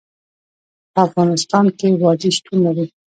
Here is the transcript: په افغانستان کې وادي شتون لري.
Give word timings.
په 0.93 0.99
افغانستان 1.07 1.65
کې 1.77 1.87
وادي 2.03 2.29
شتون 2.37 2.57
لري. 2.65 2.85